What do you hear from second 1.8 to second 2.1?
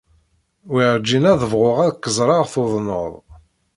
ad